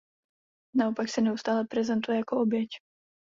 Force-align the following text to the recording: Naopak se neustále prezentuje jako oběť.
Naopak 0.75 1.09
se 1.09 1.21
neustále 1.21 1.65
prezentuje 1.65 2.17
jako 2.17 2.41
oběť. 2.41 2.69